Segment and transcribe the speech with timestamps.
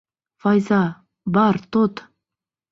[0.45, 0.79] Файза,
[1.37, 2.05] бар, тот!